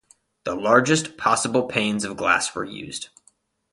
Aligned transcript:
The 0.45 0.55
largest 0.55 1.15
possible 1.15 1.67
panes 1.67 2.03
of 2.03 2.17
glass 2.17 2.55
were 2.55 2.65
used. 2.65 3.09